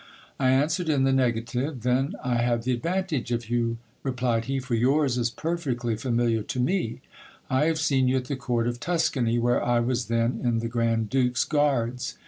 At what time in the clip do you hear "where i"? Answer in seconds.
9.37-9.79